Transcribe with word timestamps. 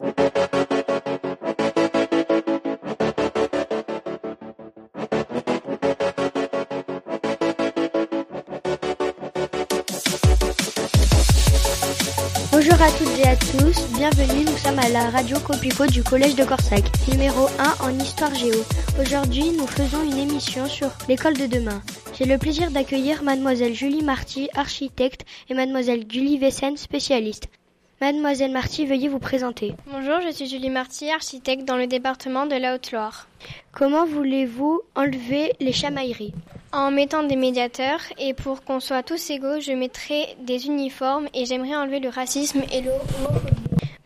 Bonjour 0.00 0.12
à 12.80 12.90
toutes 12.92 13.18
et 13.18 13.28
à 13.28 13.36
tous, 13.36 13.86
bienvenue, 13.94 14.44
nous 14.46 14.56
sommes 14.56 14.78
à 14.78 14.88
la 14.88 15.10
radio 15.10 15.38
Copico 15.40 15.86
du 15.86 16.02
Collège 16.02 16.34
de 16.34 16.44
Corsac, 16.44 16.84
numéro 17.08 17.48
1 17.58 17.84
en 17.84 17.98
Histoire 17.98 18.34
Géo. 18.34 18.64
Aujourd'hui, 18.98 19.50
nous 19.50 19.66
faisons 19.66 20.02
une 20.02 20.16
émission 20.16 20.64
sur 20.64 20.88
l'école 21.08 21.36
de 21.36 21.46
demain. 21.46 21.82
J'ai 22.14 22.24
le 22.24 22.38
plaisir 22.38 22.70
d'accueillir 22.70 23.22
mademoiselle 23.22 23.74
Julie 23.74 24.02
Marty, 24.02 24.48
architecte, 24.54 25.26
et 25.50 25.54
mademoiselle 25.54 26.06
Gully 26.06 26.38
Vessen, 26.38 26.78
spécialiste. 26.78 27.48
Mademoiselle 28.00 28.50
Marty, 28.52 28.86
veuillez 28.86 29.08
vous 29.08 29.18
présenter. 29.18 29.74
Bonjour, 29.92 30.22
je 30.26 30.32
suis 30.32 30.46
Julie 30.46 30.70
Marty, 30.70 31.10
architecte 31.10 31.66
dans 31.66 31.76
le 31.76 31.86
département 31.86 32.46
de 32.46 32.54
la 32.54 32.74
Haute-Loire. 32.74 33.28
Comment 33.72 34.06
voulez-vous 34.06 34.80
enlever 34.94 35.52
les 35.60 35.72
chamailleries? 35.72 36.32
En 36.72 36.90
mettant 36.90 37.24
des 37.24 37.36
médiateurs 37.36 38.00
et 38.18 38.32
pour 38.32 38.64
qu'on 38.64 38.80
soit 38.80 39.02
tous 39.02 39.28
égaux, 39.28 39.60
je 39.60 39.72
mettrai 39.72 40.34
des 40.40 40.64
uniformes 40.64 41.28
et 41.34 41.44
j'aimerais 41.44 41.76
enlever 41.76 42.00
le 42.00 42.08
racisme 42.08 42.62
et 42.72 42.80
l'homophobie. 42.80 43.52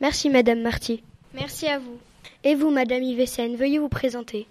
Merci 0.00 0.28
Madame 0.28 0.62
Marty. 0.62 1.04
Merci 1.32 1.68
à 1.68 1.78
vous. 1.78 1.98
Et 2.42 2.56
vous 2.56 2.70
Madame 2.70 3.04
Yvessen, 3.04 3.54
veuillez 3.54 3.78
vous 3.78 3.88
présenter. 3.88 4.48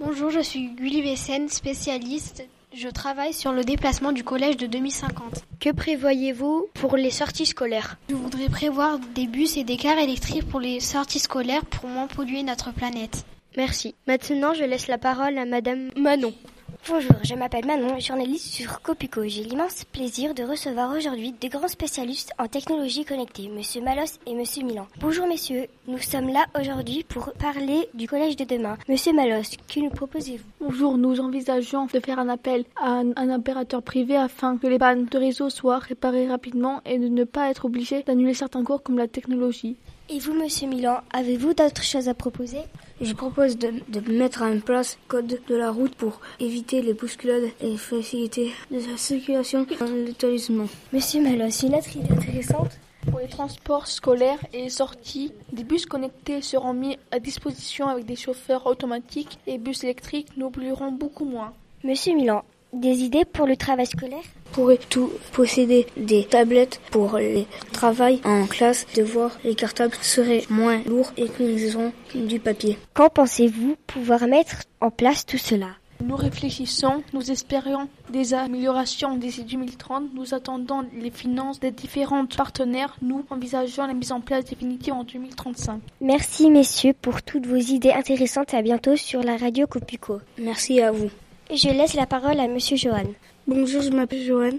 Bonjour, 0.00 0.30
je 0.30 0.40
suis 0.40 0.66
Gully 0.66 1.02
Vessen, 1.02 1.48
spécialiste. 1.48 2.44
Je 2.72 2.88
travaille 2.88 3.32
sur 3.32 3.52
le 3.52 3.64
déplacement 3.64 4.12
du 4.12 4.22
collège 4.22 4.56
de 4.56 4.68
2050. 4.68 5.44
Que 5.58 5.70
prévoyez-vous 5.70 6.68
pour 6.74 6.96
les 6.96 7.10
sorties 7.10 7.46
scolaires? 7.46 7.96
Je 8.08 8.14
voudrais 8.14 8.48
prévoir 8.48 9.00
des 9.12 9.26
bus 9.26 9.56
et 9.56 9.64
des 9.64 9.76
cars 9.76 9.98
électriques 9.98 10.48
pour 10.48 10.60
les 10.60 10.78
sorties 10.78 11.18
scolaires 11.18 11.64
pour 11.64 11.88
moins 11.88 12.06
polluer 12.06 12.44
notre 12.44 12.72
planète. 12.72 13.24
Merci. 13.56 13.96
Maintenant, 14.06 14.54
je 14.54 14.62
laisse 14.62 14.86
la 14.86 14.98
parole 14.98 15.36
à 15.36 15.46
Madame 15.46 15.90
Manon. 15.96 16.32
Bonjour, 16.88 17.16
je 17.22 17.34
m'appelle 17.34 17.66
Manon, 17.66 18.00
journaliste 18.00 18.46
sur 18.46 18.80
Copico. 18.80 19.22
J'ai 19.24 19.44
l'immense 19.44 19.84
plaisir 19.84 20.34
de 20.34 20.42
recevoir 20.42 20.90
aujourd'hui 20.96 21.34
deux 21.40 21.48
grands 21.48 21.68
spécialistes 21.68 22.32
en 22.38 22.46
technologie 22.46 23.04
connectée, 23.04 23.48
Monsieur 23.48 23.82
Malos 23.82 24.18
et 24.26 24.34
Monsieur 24.34 24.64
Milan. 24.64 24.86
Bonjour 24.98 25.26
messieurs, 25.26 25.66
nous 25.86 25.98
sommes 25.98 26.28
là 26.28 26.46
aujourd'hui 26.58 27.04
pour 27.06 27.32
parler 27.34 27.88
du 27.92 28.08
collège 28.08 28.36
de 28.36 28.44
demain. 28.44 28.78
Monsieur 28.88 29.12
Malos, 29.12 29.56
que 29.68 29.80
nous 29.80 29.90
proposez-vous? 29.90 30.44
Bonjour, 30.60 30.96
nous 30.96 31.20
envisageons 31.20 31.86
de 31.86 32.00
faire 32.00 32.18
un 32.18 32.30
appel 32.30 32.64
à 32.76 33.02
un, 33.14 33.34
opérateur 33.34 33.82
privé 33.82 34.16
afin 34.16 34.56
que 34.56 34.66
les 34.66 34.78
pannes 34.78 35.04
de 35.04 35.18
réseau 35.18 35.50
soient 35.50 35.78
réparées 35.78 36.28
rapidement 36.28 36.80
et 36.86 36.98
de 36.98 37.08
ne 37.08 37.24
pas 37.24 37.50
être 37.50 37.66
obligés 37.66 38.02
d'annuler 38.02 38.34
certains 38.34 38.64
cours 38.64 38.82
comme 38.82 38.98
la 38.98 39.06
technologie. 39.06 39.76
Et 40.12 40.18
vous, 40.18 40.34
Monsieur 40.34 40.66
Milan, 40.66 41.02
avez-vous 41.12 41.54
d'autres 41.54 41.84
choses 41.84 42.08
à 42.08 42.14
proposer? 42.14 42.58
Je 43.00 43.12
propose 43.12 43.56
de, 43.56 43.72
de, 43.86 44.00
mettre 44.12 44.42
en 44.42 44.58
place 44.58 44.98
code 45.06 45.38
de 45.46 45.54
la 45.54 45.70
route 45.70 45.94
pour 45.94 46.20
éviter 46.40 46.82
les 46.82 46.94
bousculades 46.94 47.48
et 47.60 47.76
faciliter 47.76 48.50
la 48.72 48.96
circulation 48.96 49.64
dans 49.78 49.86
l'établissement. 49.86 50.66
Monsieur 50.92 51.22
Malos, 51.22 51.62
une 51.62 51.76
autre 51.76 51.96
idée 51.96 52.12
intéressante 52.12 52.80
pour 53.08 53.20
les 53.20 53.28
transports 53.28 53.86
scolaires 53.86 54.40
et 54.52 54.62
les 54.62 54.68
sorties, 54.68 55.32
des 55.52 55.62
bus 55.62 55.86
connectés 55.86 56.42
seront 56.42 56.74
mis 56.74 56.98
à 57.12 57.20
disposition 57.20 57.86
avec 57.86 58.04
des 58.04 58.16
chauffeurs 58.16 58.66
automatiques 58.66 59.38
et 59.46 59.58
bus 59.58 59.84
électriques 59.84 60.36
nous 60.36 60.50
pollueront 60.50 60.90
beaucoup 60.90 61.24
moins. 61.24 61.52
Monsieur 61.84 62.16
Milan, 62.16 62.42
des 62.72 63.04
idées 63.04 63.24
pour 63.24 63.46
le 63.46 63.56
travail 63.56 63.86
scolaire? 63.86 64.24
Pourrait 64.52 64.78
tout 64.88 65.10
posséder 65.32 65.86
des 65.96 66.24
tablettes 66.24 66.80
pour 66.90 67.18
le 67.18 67.44
travail 67.72 68.20
en 68.24 68.46
classe, 68.46 68.86
devoirs 68.94 69.38
les 69.44 69.54
cartables 69.54 69.94
seraient 70.00 70.44
moins 70.50 70.82
lourds 70.86 71.12
et 71.16 71.28
qu'ils 71.28 71.76
auront 71.76 71.92
du 72.14 72.40
papier. 72.40 72.78
Quand 72.94 73.08
pensez-vous 73.08 73.76
pouvoir 73.86 74.26
mettre 74.26 74.56
en 74.80 74.90
place 74.90 75.26
tout 75.26 75.38
cela? 75.38 75.68
Nous 76.02 76.16
réfléchissons, 76.16 77.02
nous 77.12 77.30
espérions 77.30 77.88
des 78.10 78.32
améliorations 78.32 79.16
d'ici 79.16 79.44
2030, 79.44 80.14
nous 80.14 80.32
attendons 80.32 80.82
les 80.98 81.10
finances 81.10 81.60
des 81.60 81.72
différents 81.72 82.24
partenaires, 82.24 82.96
nous 83.02 83.26
envisageons 83.28 83.86
la 83.86 83.92
mise 83.92 84.10
en 84.10 84.22
place 84.22 84.46
définitive 84.46 84.94
en 84.94 85.04
2035. 85.04 85.82
Merci 86.00 86.50
messieurs 86.50 86.94
pour 87.02 87.22
toutes 87.22 87.46
vos 87.46 87.56
idées 87.56 87.92
intéressantes 87.92 88.54
et 88.54 88.56
à 88.56 88.62
bientôt 88.62 88.96
sur 88.96 89.22
la 89.22 89.36
radio 89.36 89.66
Copico. 89.66 90.20
Merci 90.38 90.80
à 90.80 90.90
vous. 90.90 91.10
Je 91.52 91.68
laisse 91.68 91.94
la 91.94 92.06
parole 92.06 92.38
à 92.38 92.46
monsieur 92.46 92.76
Johan. 92.76 93.12
Bonjour, 93.48 93.82
je 93.82 93.90
m'appelle 93.90 94.22
Johan. 94.22 94.52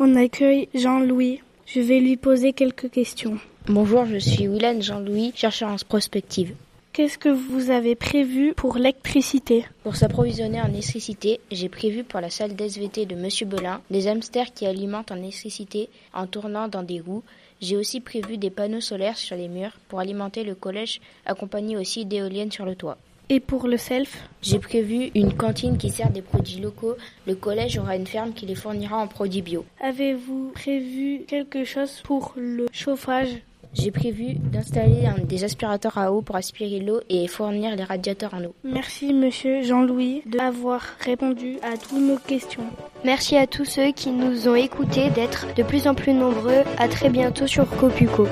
On 0.00 0.16
accueille 0.16 0.70
Jean-Louis. 0.74 1.42
Je 1.66 1.80
vais 1.80 2.00
lui 2.00 2.16
poser 2.16 2.54
quelques 2.54 2.90
questions. 2.90 3.38
Bonjour, 3.66 4.06
je 4.06 4.16
suis 4.16 4.48
Willan 4.48 4.80
Jean-Louis, 4.80 5.32
chercheur 5.34 5.68
en 5.68 5.76
prospective. 5.76 6.54
Qu'est-ce 6.94 7.18
que 7.18 7.28
vous 7.28 7.70
avez 7.70 7.94
prévu 7.94 8.54
pour 8.54 8.78
l'électricité? 8.78 9.66
Pour 9.82 9.96
s'approvisionner 9.96 10.62
en 10.62 10.68
électricité, 10.68 11.38
j'ai 11.52 11.68
prévu 11.68 12.02
pour 12.02 12.22
la 12.22 12.30
salle 12.30 12.56
d'SVT 12.56 13.04
de 13.04 13.14
Monsieur 13.14 13.44
Belin 13.44 13.82
des 13.90 14.08
hamsters 14.08 14.54
qui 14.54 14.64
alimentent 14.64 15.12
en 15.12 15.16
électricité 15.16 15.90
en 16.14 16.26
tournant 16.26 16.66
dans 16.66 16.82
des 16.82 17.00
roues. 17.00 17.24
J'ai 17.60 17.76
aussi 17.76 18.00
prévu 18.00 18.38
des 18.38 18.48
panneaux 18.48 18.80
solaires 18.80 19.18
sur 19.18 19.36
les 19.36 19.48
murs 19.48 19.76
pour 19.88 20.00
alimenter 20.00 20.44
le 20.44 20.54
collège, 20.54 21.02
accompagné 21.26 21.76
aussi 21.76 22.06
d'éoliennes 22.06 22.52
sur 22.52 22.64
le 22.64 22.74
toit. 22.74 22.96
Et 23.30 23.40
pour 23.40 23.68
le 23.68 23.76
self 23.76 24.28
J'ai 24.40 24.58
prévu 24.58 25.10
une 25.14 25.34
cantine 25.34 25.76
qui 25.76 25.90
sert 25.90 26.10
des 26.10 26.22
produits 26.22 26.60
locaux. 26.60 26.96
Le 27.26 27.34
collège 27.34 27.78
aura 27.78 27.96
une 27.96 28.06
ferme 28.06 28.32
qui 28.32 28.46
les 28.46 28.54
fournira 28.54 28.96
en 28.96 29.06
produits 29.06 29.42
bio. 29.42 29.66
Avez-vous 29.80 30.52
prévu 30.54 31.24
quelque 31.26 31.64
chose 31.64 32.00
pour 32.04 32.32
le 32.36 32.66
chauffage? 32.72 33.28
J'ai 33.74 33.90
prévu 33.90 34.34
d'installer 34.34 35.06
des 35.24 35.44
aspirateurs 35.44 35.98
à 35.98 36.10
eau 36.10 36.22
pour 36.22 36.36
aspirer 36.36 36.80
l'eau 36.80 37.00
et 37.10 37.28
fournir 37.28 37.76
les 37.76 37.84
radiateurs 37.84 38.32
en 38.32 38.44
eau. 38.44 38.54
Merci 38.64 39.12
monsieur 39.12 39.62
Jean-Louis 39.62 40.22
d'avoir 40.24 40.80
répondu 41.00 41.58
à 41.62 41.76
toutes 41.76 42.00
nos 42.00 42.16
questions. 42.16 42.64
Merci 43.04 43.36
à 43.36 43.46
tous 43.46 43.66
ceux 43.66 43.92
qui 43.92 44.10
nous 44.10 44.48
ont 44.48 44.54
écoutés 44.54 45.10
d'être 45.10 45.46
de 45.54 45.62
plus 45.62 45.86
en 45.86 45.94
plus 45.94 46.14
nombreux. 46.14 46.62
À 46.78 46.88
très 46.88 47.10
bientôt 47.10 47.46
sur 47.46 47.68
Copuco. 47.68 48.26